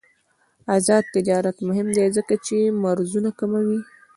[0.75, 3.79] آزاد تجارت مهم دی ځکه چې مرزونه کموي.